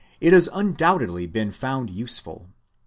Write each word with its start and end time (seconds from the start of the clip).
5 0.13 0.17
it 0.21 0.33
has 0.33 0.49
undoubtedly 0.51 1.27
been 1.27 1.51
found 1.51 1.91
useful. 1.91 2.49